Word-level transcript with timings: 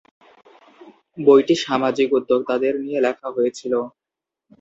বইটি 1.17 1.55
সামাজিক 1.65 2.09
উদ্যোক্তাদের 2.17 2.73
নিয়ে 2.83 2.99
লেখা 3.05 3.27
হয়েছিল। 3.35 3.73